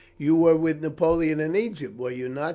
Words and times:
"You 0.17 0.35
were 0.35 0.55
with 0.55 0.81
Napoleon 0.81 1.39
in 1.39 1.55
Egypt, 1.55 1.95
were 1.95 2.09
you 2.09 2.27
not?" 2.27 2.49